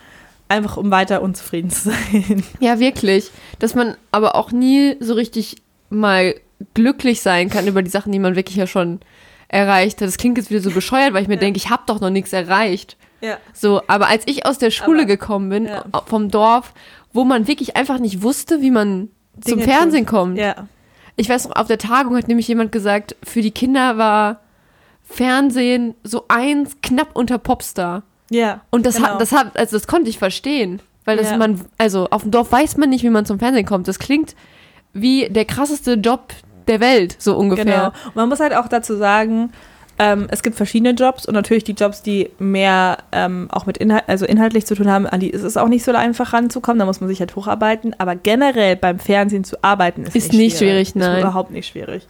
[0.49, 2.45] einfach um weiter unzufrieden zu sein.
[2.61, 3.31] Ja, wirklich.
[3.59, 5.57] Dass man aber auch nie so richtig
[5.91, 6.35] mal
[6.75, 9.01] glücklich sein kann über die Sachen, die man wirklich ja schon
[9.53, 10.09] erreicht hat.
[10.09, 11.41] Das klingt jetzt wieder so bescheuert, weil ich mir Ja.
[11.41, 12.97] denke, ich habe doch noch nichts erreicht.
[13.21, 13.37] Ja.
[13.53, 15.85] So, aber als ich aus der Schule Aber, gekommen bin, ja.
[16.07, 16.73] vom Dorf,
[17.13, 19.11] wo man wirklich einfach nicht wusste, wie man
[19.41, 20.17] zum Dinge Fernsehen tun.
[20.17, 20.39] kommt.
[20.39, 20.67] Ja.
[21.15, 24.41] Ich weiß noch, auf der Tagung hat nämlich jemand gesagt, für die Kinder war
[25.05, 28.03] Fernsehen so eins knapp unter Popstar.
[28.31, 28.63] Ja.
[28.71, 29.09] Und das genau.
[29.09, 30.81] hat, das hat, also das konnte ich verstehen.
[31.05, 31.37] Weil das Ja.
[31.37, 33.89] man, also auf dem Dorf weiß man nicht, wie man zum Fernsehen kommt.
[33.89, 34.35] Das klingt
[34.93, 36.33] wie der krasseste Job
[36.69, 37.65] der Welt, so ungefähr.
[37.65, 37.87] Genau.
[38.07, 39.53] Und man muss halt auch dazu sagen,
[39.99, 44.05] ähm, es gibt verschiedene Jobs und natürlich die Jobs, die mehr ähm, auch mit Inhalt,
[44.07, 46.87] also inhaltlich zu tun haben, an die ist es auch nicht so einfach ranzukommen, da
[46.87, 47.95] muss man sich halt hocharbeiten.
[47.99, 51.21] Aber generell beim Fernsehen zu arbeiten ist, Ist nicht schwierig, Ist nein.
[51.21, 52.07] überhaupt nicht schwierig.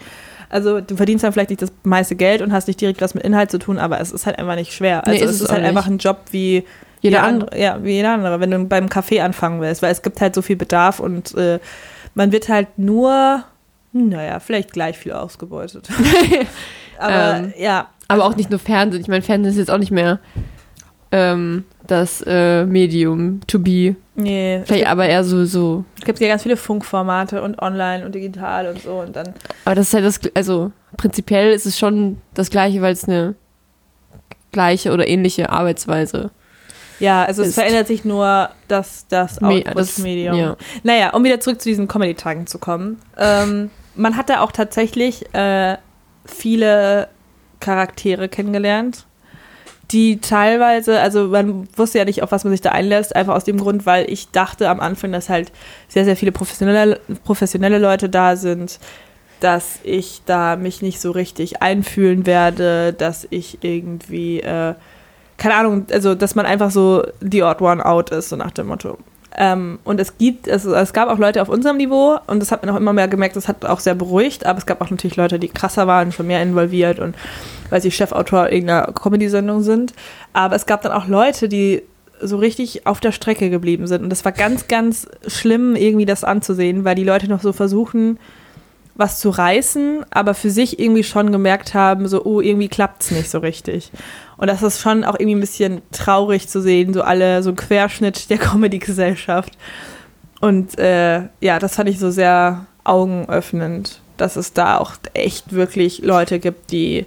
[0.49, 3.25] Also du verdienst dann vielleicht nicht das meiste Geld und hast nicht direkt was mit
[3.25, 5.03] Inhalt zu tun, aber es ist halt einfach nicht schwer.
[5.07, 5.69] Nee, Also ist es ist halt nicht.
[5.71, 6.65] einfach ein Job wie
[7.01, 7.59] Jeder andere.
[7.59, 10.43] Ja, wie jeder andere, wenn du beim Café anfangen willst, weil es gibt halt so
[10.43, 11.59] viel Bedarf und äh,
[12.15, 13.43] man wird halt nur,
[13.93, 15.89] naja, vielleicht gleich viel ausgebeutet.
[16.99, 19.01] aber Ähm, ja, Aber auch nicht nur Fernsehen.
[19.03, 20.19] Ich meine, Fernsehen ist jetzt auch nicht mehr
[21.11, 23.97] ähm, das äh, Medium to be.
[24.15, 25.85] nee, Vielleicht gibt, aber eher so, so.
[25.99, 29.75] es gibt ja ganz viele Funkformate und online und digital und so und dann, Aber
[29.75, 33.35] das ist halt das, also prinzipiell ist es schon das Gleiche, weil es eine
[34.53, 36.31] gleiche oder ähnliche Arbeitsweise.
[36.99, 40.37] Ja, also es verändert sich nur das, das- Output-Medium.
[40.37, 40.57] ja.
[40.85, 43.01] Naja, um wieder zurück zu diesen Comedy-Tagen zu kommen.
[43.19, 45.77] Ähm, man hat da auch tatsächlich äh,
[46.25, 47.09] viele
[47.61, 49.07] Charaktere kennengelernt,
[49.91, 53.45] die teilweise, also man wusste ja nicht, auf was man sich da einlässt, einfach aus
[53.45, 55.53] dem Grund, weil ich dachte am Anfang, dass halt
[55.89, 58.79] sehr, sehr viele professionelle, professionelle Leute da sind,
[59.41, 64.75] dass ich da mich nicht so richtig einfühlen werde, dass ich irgendwie, äh,
[65.37, 68.69] keine Ahnung, also dass man einfach so the odd one out ist, so nach dem
[68.69, 68.99] Motto.
[69.37, 72.65] Ähm, und es gibt, es, es gab auch Leute auf unserem Niveau und das hat
[72.65, 75.17] man auch immer mehr gemerkt, das hat auch sehr beruhigt, aber es gab auch natürlich
[75.17, 77.15] Leute, die krasser waren, schon mehr involviert und
[77.71, 79.95] weil sie Chefautor irgendeiner Comedy-Sendung sind.
[80.35, 81.83] Aber es gab dann auch Leute, die
[82.21, 84.03] so richtig auf der Strecke geblieben sind.
[84.03, 88.19] Und das war ganz, ganz schlimm, irgendwie das anzusehen, weil die Leute noch so versuchen,
[88.95, 93.31] was zu reißen, aber für sich irgendwie schon gemerkt haben, so, oh, irgendwie klappt's nicht
[93.31, 93.91] so richtig.
[94.37, 97.57] Und das ist schon auch irgendwie ein bisschen traurig zu sehen, so alle, so ein
[97.57, 99.53] Querschnitt der Comedy-Gesellschaft.
[100.41, 106.01] Und äh, ja, das fand ich so sehr augenöffnend, dass es da auch echt wirklich
[106.01, 107.07] Leute gibt, die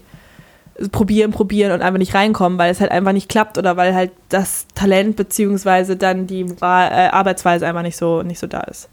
[0.91, 4.11] probieren, probieren und einfach nicht reinkommen, weil es halt einfach nicht klappt oder weil halt
[4.29, 8.89] das Talent beziehungsweise dann die äh, Arbeitsweise einfach nicht so, nicht so da ist.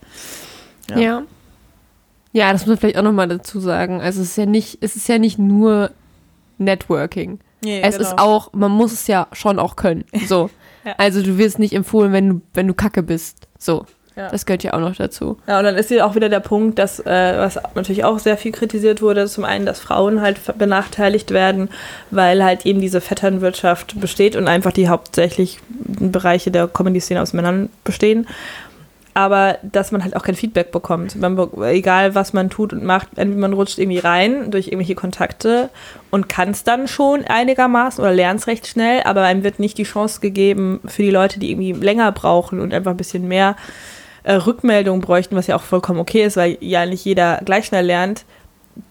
[0.91, 0.99] Ja.
[0.99, 1.23] Ja.
[2.33, 2.53] Ja.
[2.53, 4.01] das muss man vielleicht auch nochmal dazu sagen.
[4.01, 5.91] Also es ist ja nicht, es ist ja nicht nur
[6.59, 7.41] Networking.
[7.63, 8.09] Nee, es genau.
[8.09, 10.05] ist auch, man muss es ja schon auch können.
[10.27, 10.51] So.
[10.85, 10.95] Ja.
[10.99, 13.47] Also du wirst nicht empfohlen, wenn du, wenn du Kacke bist.
[13.59, 13.87] So.
[14.17, 14.29] Ja.
[14.29, 15.39] Das gehört ja auch noch dazu.
[15.47, 18.37] Ja, und dann ist hier auch wieder der Punkt, dass, äh, was natürlich auch sehr
[18.37, 21.71] viel kritisiert wurde, zum einen, dass Frauen halt benachteiligt werden,
[22.11, 27.71] weil halt eben diese Vetternwirtschaft besteht und einfach die hauptsächlich Bereiche der Comedy-Szene aus Männern
[27.85, 28.27] bestehen.
[29.15, 31.17] Aber dass man halt auch kein Feedback bekommt.
[31.17, 35.69] Man, egal, was man tut und macht, entweder man rutscht irgendwie rein durch irgendwelche Kontakte
[36.11, 39.77] und kann es dann schon einigermaßen oder lernt es recht schnell, aber einem wird nicht
[39.77, 43.57] die Chance gegeben für die Leute, die irgendwie länger brauchen und einfach ein bisschen mehr
[44.23, 47.85] äh, Rückmeldung bräuchten, was ja auch vollkommen okay ist, weil ja nicht jeder gleich schnell
[47.85, 48.25] lernt,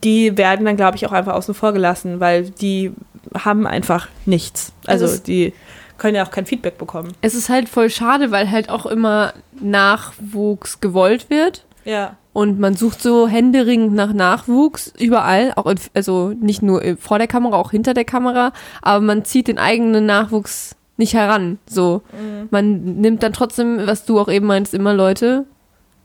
[0.04, 2.92] die werden dann, glaube ich, auch einfach außen vor gelassen, weil die
[3.34, 4.74] haben einfach nichts.
[4.86, 5.54] Also, Also die
[6.02, 7.14] können ja auch kein Feedback bekommen.
[7.22, 11.64] Es ist halt voll schade, weil halt auch immer Nachwuchs gewollt wird.
[11.86, 12.18] Ja.
[12.34, 17.28] Und man sucht so händeringend nach Nachwuchs überall, auch in, also nicht nur vor der
[17.28, 21.60] Kamera, auch hinter der Kamera, aber man zieht den eigenen Nachwuchs nicht heran.
[21.68, 22.02] So,
[22.50, 25.46] man nimmt dann trotzdem, was du auch eben meinst, immer Leute,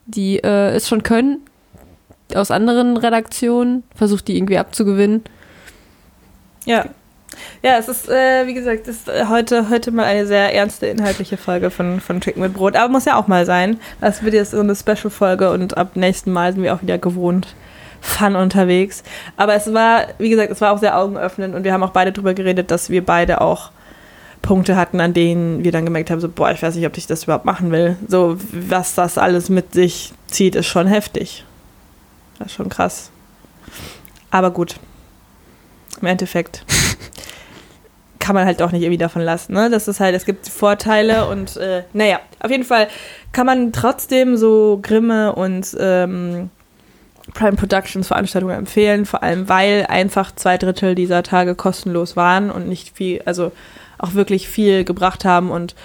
[0.07, 1.41] die äh, es schon können,
[2.35, 5.23] aus anderen Redaktionen, versucht die irgendwie abzugewinnen.
[6.67, 6.87] Ja.
[7.63, 10.87] Ja, es ist, äh, wie gesagt, es ist äh, heute, heute mal eine sehr ernste
[10.87, 12.77] inhaltliche Folge von, von Chicken mit Brot.
[12.77, 13.81] Aber muss ja auch mal sein.
[14.01, 17.55] Das wird jetzt so eine Special-Folge und ab nächsten Mal sind wir auch wieder gewohnt
[18.01, 19.03] fun unterwegs.
[19.37, 22.13] Aber es war, wie gesagt, es war auch sehr augenöffnend und wir haben auch beide
[22.13, 23.71] drüber geredet, dass wir beide auch
[24.43, 27.07] Punkte hatten, an denen wir dann gemerkt haben, so, boah, ich weiß nicht, ob ich
[27.07, 27.97] das überhaupt machen will.
[28.07, 31.45] So, was das alles mit sich zieht, ist schon heftig.
[32.39, 33.11] Das ist schon krass.
[34.31, 34.77] Aber gut.
[36.01, 36.65] Im Endeffekt
[38.27, 39.53] kann man halt auch nicht irgendwie davon lassen.
[39.53, 39.71] Ne?
[39.71, 42.89] Das ist halt, es gibt Vorteile und äh, naja, auf jeden Fall
[43.31, 46.51] kann man trotzdem so Grimme und ähm,
[47.35, 52.69] Prime Productions Veranstaltungen empfehlen, vor allem weil einfach zwei Drittel dieser Tage kostenlos waren und
[52.69, 53.53] nicht viel, also
[53.97, 55.77] auch wirklich viel gebracht haben und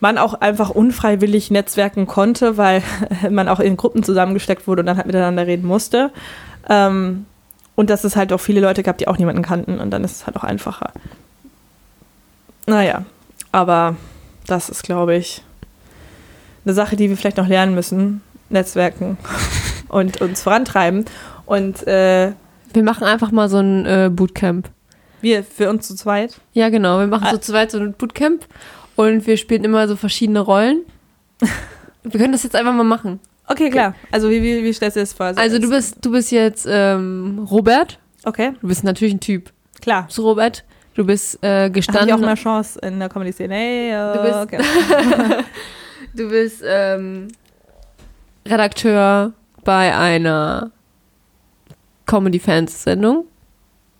[0.00, 2.82] man auch einfach unfreiwillig netzwerken konnte, weil
[3.30, 6.10] man auch in Gruppen zusammengesteckt wurde und dann halt miteinander reden musste.
[6.70, 7.26] Ähm,
[7.74, 10.12] und dass es halt auch viele Leute gab, die auch niemanden kannten und dann ist
[10.12, 10.92] es halt auch einfacher.
[12.66, 13.04] Naja,
[13.52, 13.96] aber
[14.46, 15.42] das ist, glaube ich,
[16.64, 18.22] eine Sache, die wir vielleicht noch lernen müssen.
[18.48, 19.18] Netzwerken
[19.88, 21.04] und uns vorantreiben.
[21.46, 22.32] Und äh,
[22.72, 24.68] Wir machen einfach mal so ein äh, Bootcamp.
[25.20, 26.40] wir für uns zu zweit.
[26.52, 26.98] Ja, genau.
[27.00, 27.40] Wir machen so Ah.
[27.40, 28.46] zu zweit so ein Bootcamp
[28.96, 30.82] und wir spielen immer so verschiedene Rollen.
[32.02, 33.20] wir können das jetzt einfach mal machen.
[33.48, 33.94] Okay, klar.
[34.10, 35.32] Also wie, wie, wie stellst du das vor?
[35.36, 37.98] Also du bist, du bist jetzt ähm, Robert.
[38.24, 39.52] Okay, Du bist natürlich ein Typ.
[39.80, 40.02] klar.
[40.02, 40.64] Du bist Robert.
[40.96, 42.14] Du bist äh, Habe ich gestanden.
[42.14, 43.54] auch mehr Chance in der Comedy-Szene.
[43.54, 44.58] Hey, Du bist- okay.
[46.14, 47.28] Du bist ähm,
[48.46, 49.32] Redakteur
[49.64, 50.70] bei einer
[52.06, 53.24] Comedy-Fans-Sendung.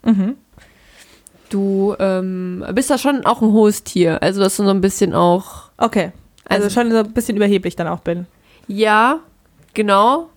[0.04, 0.36] mhm.
[1.48, 4.20] Du ähm, bist da schon auch ein hohes Tier.
[4.20, 5.70] Also, dass du so ein bisschen auch.
[5.78, 6.10] Okay.
[6.48, 8.26] Also, Also- schon so ein bisschen überheblich dann auch bin.
[8.66, 9.20] Ja,
[9.72, 10.28] genau.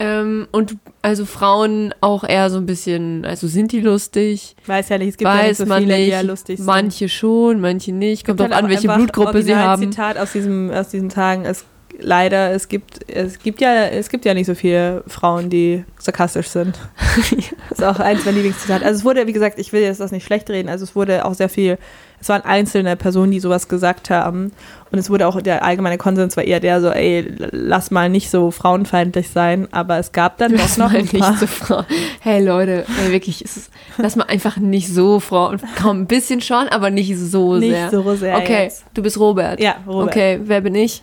[0.00, 4.54] Ähm, und also Frauen auch eher so ein bisschen, also sind die lustig?
[4.66, 6.12] Weiß ja nicht, es gibt ja nicht Weiß so man viele, die nicht.
[6.12, 6.66] ja lustig sind.
[6.66, 8.24] Manche schon, manche nicht.
[8.24, 9.82] Kommt drauf halt an, welche Blutgruppe sie haben.
[9.82, 11.44] Zitat aus, diesem, aus diesen Tagen.
[11.44, 11.64] Es
[11.98, 16.48] leider, es gibt, es gibt ja, es gibt ja nicht so viele Frauen, die sarkastisch
[16.48, 16.78] sind.
[17.70, 18.84] das ist auch eins meiner Lieblingszitate.
[18.84, 21.24] Also es wurde, wie gesagt, ich will jetzt das nicht schlecht reden, also es wurde
[21.24, 21.78] auch sehr viel,
[22.20, 24.52] es waren einzelne Personen, die sowas gesagt haben.
[24.90, 28.30] Und es wurde auch, der allgemeine Konsens war eher der so, ey, lass mal nicht
[28.30, 29.68] so frauenfeindlich sein.
[29.70, 31.36] Aber es gab dann Lass doch noch mal ein nicht paar.
[31.36, 31.84] so Frau.
[32.20, 35.54] Hey Leute, ey, wirklich, ist, lass mal einfach nicht so Frau.
[35.76, 37.90] Kaum ein bisschen schon, aber nicht so Nicht sehr.
[37.90, 38.84] so sehr Okay, jetzt.
[38.94, 39.60] du bist Robert.
[39.60, 40.08] Ja, Robert.
[40.08, 41.02] Okay, wer bin ich?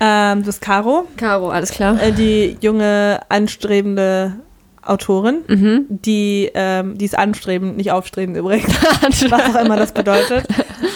[0.00, 2.00] Ähm, das ist Caro, Caro, alles klar.
[2.02, 4.34] äh, die junge, anstrebende
[4.82, 5.86] Autorin, Mhm.
[5.90, 8.72] die, ähm, die ist anstrebend, nicht aufstrebend übrigens,
[9.30, 10.46] was auch immer das bedeutet.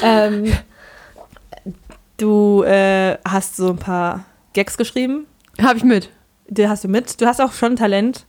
[0.02, 0.52] ähm,
[2.16, 5.26] du äh, hast so ein paar Gags geschrieben,
[5.62, 6.10] Hab ich mit.
[6.48, 7.20] die hast du mit.
[7.20, 8.26] Du hast auch schon Talent,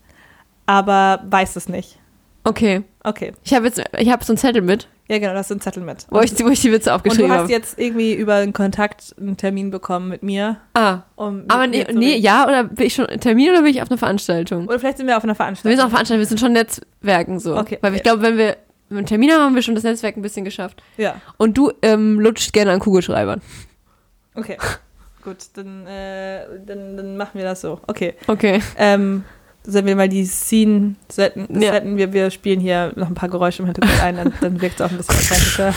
[0.66, 2.00] aber weißt es nicht.
[2.44, 2.84] Okay.
[3.08, 5.62] Okay, Ich habe jetzt, ich habe so einen Zettel mit, ja genau, du hast einen
[5.62, 6.08] Zettel mit.
[6.10, 7.52] wo ich, wo ich die Witze und aufgeschrieben du hast habe.
[7.52, 10.58] jetzt irgendwie über einen Kontakt einen Termin bekommen mit mir.
[10.74, 13.92] Ah, Um aber nee, nee, ja, oder bin ich schon Termin oder bin ich auf
[13.92, 14.68] einer Veranstaltung?
[14.68, 15.72] Oder vielleicht sind wir auf einer Wir Veranstaltung.
[15.78, 17.56] sind auf einer Veranstaltung, wir sind schon Netzwerken so.
[17.58, 18.10] Okay, Weil ich okay.
[18.10, 18.58] glaube, wenn wir
[18.90, 20.82] einen Termin haben, haben wir schon das Netzwerk ein bisschen geschafft.
[20.98, 23.42] Ja, Und du ähm, lutscht gerne an Kugelschreibern.
[24.36, 24.58] okay.
[25.24, 27.80] Gut, dann, äh, dann, dann machen wir das so.
[27.88, 28.14] Okay.
[28.28, 28.62] Okay.
[28.78, 29.24] Ähm,
[29.66, 31.48] sollen wir mal die Scene setten?
[31.62, 31.74] Ja.
[31.74, 31.98] setten?
[31.98, 34.82] Wir, wir spielen hier noch ein paar Geräusche im Hintergrund ein, dann, dann wirkt es
[34.86, 35.74] auch ein bisschen authentischer.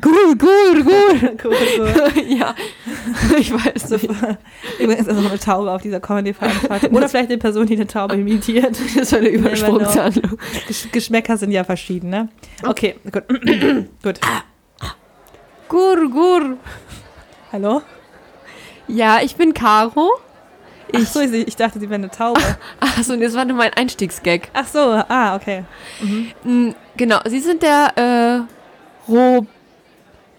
[0.00, 2.28] Gut, gut, gut.
[2.28, 2.54] ja.
[3.38, 4.08] Ich weiß So, nicht.
[4.78, 6.94] übrigens ist noch eine Taube auf dieser Comedy-Veranstaltung.
[6.94, 8.76] Oder vielleicht eine Person, die eine Taube imitiert.
[8.96, 9.28] Das war eine.
[9.28, 10.38] Übersprungshandlung.
[10.66, 12.28] Gesch Geschmäcker sind ja verschieden, ne?
[12.64, 13.24] Okay, gut.
[14.02, 14.20] gut.
[15.68, 16.56] Gur, gur.
[17.52, 17.82] Hallo?
[18.86, 20.10] Ja, ich bin Caro.
[20.94, 22.40] Ach Ich, so, ich, dachte, sie wäre eine Taube.
[22.80, 24.48] achso, das war nur mein Einstiegsgag.
[24.54, 25.64] Ach so, ah, okay.
[26.44, 28.46] Mm, Genau, Sie sind der
[29.08, 29.46] äh, Rob,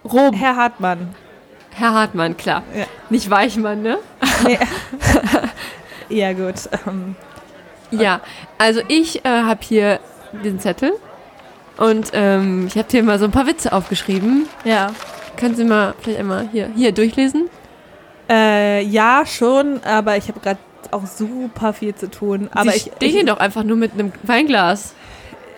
[0.04, 1.16] Rob, Herr Hartmann.
[1.76, 2.64] Herr Hartmann, klar.
[2.76, 2.86] Ja.
[3.10, 3.98] Nicht Weichmann, ne?
[4.46, 4.60] Nee.
[6.10, 6.56] ja, gut.
[6.86, 7.16] Ähm,
[7.92, 8.20] Ja,
[8.58, 10.00] also ich äh, habe hier
[10.44, 10.94] den Zettel
[11.78, 14.48] und ähm, ich habe hier mal so ein paar Witze aufgeschrieben.
[14.66, 14.92] ja.
[15.38, 17.50] Können Sie mal vielleicht einmal hier, hier durchlesen?
[18.30, 20.60] Äh, ja, schon, aber ich habe gerade
[20.92, 22.50] auch super viel zu tun.
[22.54, 24.94] Aber Sie ich, stehen ich doch einfach nur mit einem Weinglas.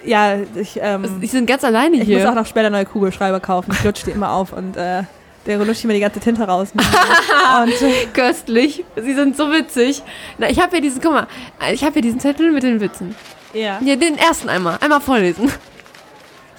[0.05, 2.31] ja, ich, ähm, Sie sind ganz alleine ich muss auch hier.
[2.31, 3.71] noch später neue Kugelschreiber kaufen.
[3.73, 5.03] Ich lutsche die immer auf und äh,
[5.45, 6.69] der lutscht immer die ganze Tinte raus.
[7.63, 8.85] und äh, Köstlich.
[8.95, 10.01] Sie sind so witzig.
[10.37, 11.27] Na, ich habe hier diesen, guck mal,
[11.73, 13.15] ich habe hier diesen Zettel mit den Witzen.
[13.53, 13.79] ja.
[13.83, 14.77] Hier, den ersten einmal.
[14.81, 15.51] Einmal vorlesen.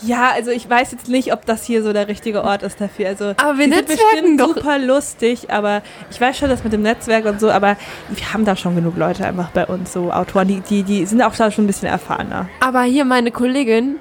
[0.03, 3.09] Ja, also ich weiß jetzt nicht, ob das hier so der richtige Ort ist dafür.
[3.09, 4.55] Also, Aber wir sind bestimmt doch.
[4.57, 7.77] super lustig, aber ich weiß schon, das mit dem Netzwerk und so, aber
[8.11, 11.23] wir haben da schon genug Leute einfach bei uns, so Autoren, die, die, die sind
[11.23, 12.49] auch da schon ein bisschen erfahrener.
[12.61, 13.97] Aber hier meine Kollegin,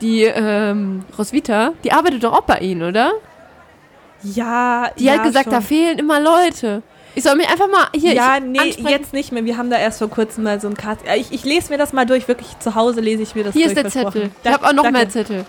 [0.00, 3.12] die ähm, Roswitha, die arbeitet doch auch bei Ihnen, oder?
[4.22, 5.52] Ja, Die ja, hat gesagt, schon.
[5.54, 6.82] da fehlen immer Leute.
[7.14, 8.12] Ich soll mich einfach mal hier.
[8.14, 8.88] ja, nee, ansprechen.
[8.88, 9.44] jetzt nicht mehr.
[9.44, 11.00] Wir haben da erst vor kurzem mal so ein Kart.
[11.16, 13.66] Ich, ich lese mir das mal durch, wirklich zu Hause lese ich mir das Hier
[13.72, 13.76] durch.
[13.84, 14.04] ist der.
[14.04, 14.30] Zettel.
[14.44, 14.98] Ich habe auch noch danke.
[14.98, 15.44] mehr Zettel.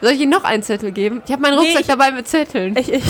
[0.00, 1.22] Soll ich Ihnen noch einen Zettel geben?
[1.26, 2.76] Ich habe meinen Nee, Rucksack ich- dabei mit Zetteln.
[2.76, 3.02] Ich, ich,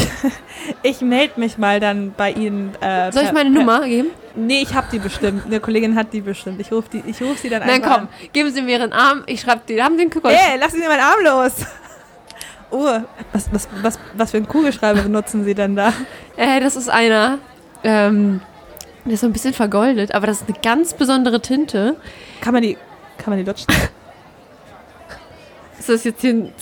[0.83, 2.75] ich melde mich mal dann bei Ihnen.
[2.81, 4.09] Äh, Soll ich meine per- Nummer geben?
[4.35, 5.45] Nee, ich habe die bestimmt.
[5.47, 6.61] Eine Kollegin hat die bestimmt.
[6.61, 9.23] Ich rufe ich ruf sie dann Nein, einfach komm, geben Sie mir Ihren Arm.
[9.27, 9.83] Ich schreibe die.
[9.83, 10.15] Haben Sie den an.
[10.15, 10.31] Kuckuck?
[10.31, 11.53] Ey, lassen Sie meinen Arm los!
[12.71, 12.85] Oh,
[13.33, 15.93] was, was, was, was für einen Kugelschreiber benutzen Sie denn da?
[16.37, 17.39] Äh, das ist einer.
[17.85, 18.41] Ähm,
[19.05, 21.97] der ist so ein bisschen vergoldet, aber das ist eine ganz besondere Tinte.
[22.41, 22.77] Kann man die,
[23.17, 23.67] kann man die lutschen?
[25.79, 26.53] Ist das jetzt hier ein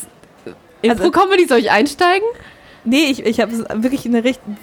[0.89, 1.47] Also- Impro-Comedy?
[1.49, 2.27] Soll ich einsteigen?
[2.85, 3.53] Nee, ich, ich habe
[3.83, 4.57] wirklich eine richtige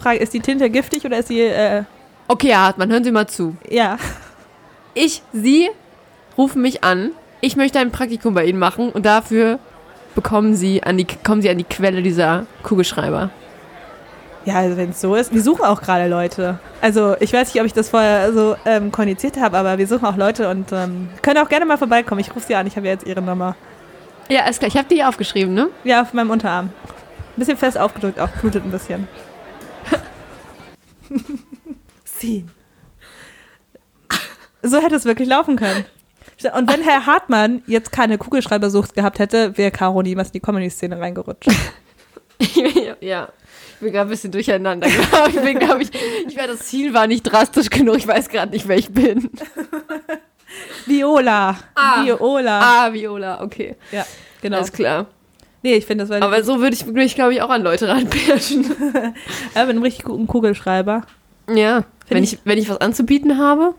[0.00, 0.18] Frage.
[0.20, 1.82] Ist die Tinte giftig oder ist sie, äh,
[2.28, 3.56] Okay, Herr Hartmann, hören Sie mal zu.
[3.68, 3.98] ja.
[4.94, 5.68] Ich, Sie
[6.38, 7.10] rufen mich an.
[7.42, 9.58] Ich möchte ein Praktikum bei Ihnen machen und dafür
[10.14, 13.28] bekommen Sie an die, kommen Sie an die Quelle dieser Kugelschreiber.
[14.46, 16.60] Ja, also wenn es so ist, wir suchen auch gerade Leute.
[16.80, 20.06] Also ich weiß nicht, ob ich das vorher so ähm, kommuniziert habe, aber wir suchen
[20.06, 22.20] auch Leute und ähm, können auch gerne mal vorbeikommen.
[22.20, 23.56] Ich rufe sie an, ich habe ja jetzt ihre Nummer.
[24.28, 24.68] Ja, alles klar.
[24.68, 25.68] Ich habe die hier aufgeschrieben, ne?
[25.82, 26.66] Ja, auf meinem Unterarm.
[26.66, 29.08] Ein bisschen fest aufgedrückt, auch blutet ein bisschen.
[32.04, 32.48] Ziehen.
[34.62, 35.84] So hätte es wirklich laufen können.
[36.54, 41.00] Und wenn Herr Hartmann jetzt keine Kugelschreibersucht gehabt hätte, wäre Caro niemals in die Comedy-Szene
[41.00, 41.50] reingerutscht.
[43.00, 43.28] ja.
[43.74, 44.86] Ich bin gerade ein bisschen durcheinander.
[45.28, 45.90] Ich bin, glaube ich,
[46.26, 47.96] ich war, das Ziel war nicht drastisch genug.
[47.96, 49.30] Ich weiß gerade nicht, wer ich bin.
[50.86, 51.56] Viola.
[51.74, 52.04] Ah.
[52.04, 52.60] Viola.
[52.60, 53.76] Ah, Viola, okay.
[53.92, 54.06] Ja,
[54.40, 54.58] genau.
[54.58, 55.06] Alles klar.
[55.62, 57.88] Nee, ich finde, das war Aber so würde ich mich, glaube ich, auch an Leute
[57.88, 58.64] ranpirschen.
[59.54, 61.02] ja, mit einem richtig guten Kugelschreiber.
[61.52, 61.84] Ja.
[62.08, 63.74] Wenn ich- ich, wenn ich was anzubieten habe,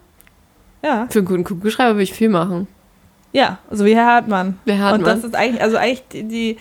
[0.83, 1.07] Ja.
[1.09, 2.67] für einen guten Kugelschreiber würde ich viel machen.
[3.31, 4.59] Ja, so wie Herr Hartmann.
[4.65, 5.03] Und Hartmann?
[5.05, 6.57] das ist eigentlich, also eigentlich die, die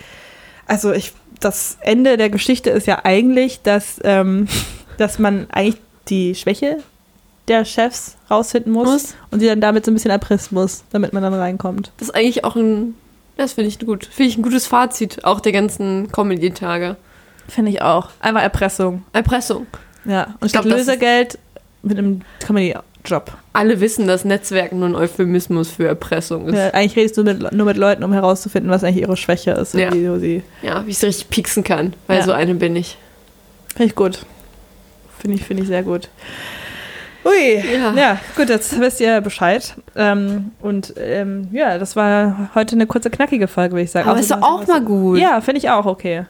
[0.66, 4.48] also ich, das Ende der Geschichte ist ja eigentlich, dass ähm,
[4.98, 6.78] dass man eigentlich die Schwäche
[7.48, 9.14] der Chefs rausfinden muss, Muss.
[9.30, 11.92] und sie dann damit so ein bisschen erpressen muss, damit man dann reinkommt.
[11.98, 12.94] Das ist eigentlich auch ein,
[13.36, 14.06] das finde ich gut.
[14.06, 16.96] Finde ich ein gutes Fazit, auch der ganzen Comedy-Tage.
[17.48, 18.10] Finde ich auch.
[18.20, 19.04] Einfach Erpressung.
[19.12, 19.66] Erpressung.
[20.04, 20.34] Ja.
[20.40, 21.38] Und Ich statt Lösegeld
[21.82, 22.22] mit einem
[23.06, 23.32] Comedy-Job.
[23.52, 26.56] Alle wissen, dass Netzwerken nur ein Euphemismus für Erpressung ist.
[26.56, 29.74] Ja, eigentlich redest du mit, nur mit Leuten, um herauszufinden, was eigentlich ihre Schwäche ist.
[29.74, 29.92] und Ja.
[29.92, 30.42] wie.
[30.62, 32.24] Ja, wie ich so richtig pieksen kann, weil Ja.
[32.24, 32.98] so eine bin ich.
[33.74, 34.20] Finde ich gut.
[35.18, 36.08] Finde ich, finde ich sehr gut.
[37.24, 37.92] Ui, Ja.
[37.94, 38.18] ja.
[38.36, 39.74] gut, jetzt wisst ihr Bescheid.
[39.96, 44.08] Ähm, und ähm, ja, das war heute eine kurze, knackige Folge, würde ich sagen.
[44.08, 45.18] Aber ist doch auch mal gut.
[45.18, 46.26] Ja, finde ich auch okay.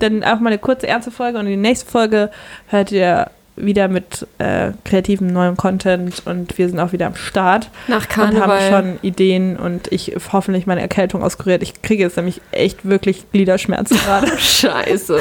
[0.00, 2.30] Dann auch mal eine kurze, ernste Folge und in die nächste Folge
[2.68, 7.70] hört ihr wieder mit äh, kreativem neuem Content und wir sind auch wieder am Start
[7.86, 8.70] Nach und haben Karneval.
[8.70, 11.62] schon Ideen und ich hoffentlich meine Erkältung auskuriert.
[11.62, 14.28] Ich kriege jetzt nämlich echt wirklich Gliederschmerzen gerade.
[14.38, 15.18] Scheiße.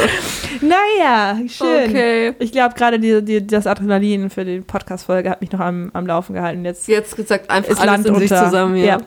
[0.61, 1.89] naja, schön.
[1.89, 2.33] Okay.
[2.39, 6.05] Ich glaube, gerade die, die, das Adrenalin für die Podcast-Folge hat mich noch am, am
[6.07, 6.65] Laufen gehalten.
[6.65, 8.27] Jetzt Jetzt gesagt, einfach ist alles Land in unter.
[8.27, 8.75] sich zusammen.
[8.77, 8.97] Ja.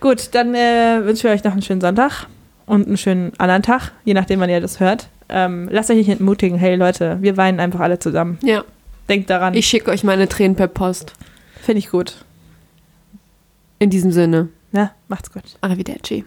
[0.00, 2.26] Gut, dann äh, wünschen wir euch noch einen schönen Sonntag
[2.66, 5.08] und einen schönen anderen Tag, je nachdem, wann ihr das hört.
[5.28, 6.58] Ähm, lasst euch nicht entmutigen.
[6.58, 8.38] Hey Leute, wir weinen einfach alle zusammen.
[8.42, 8.64] ja.
[9.06, 9.52] Denkt daran.
[9.52, 11.12] Ich schicke euch meine Tränen per Post.
[11.60, 12.24] Finde ich gut.
[13.78, 14.48] In diesem Sinne.
[14.72, 15.42] Ja, macht's gut.
[15.60, 16.24] Arrivederci.